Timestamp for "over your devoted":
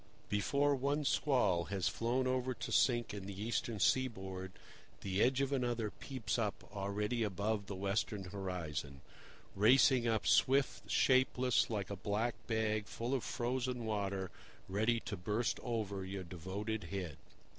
15.61-16.85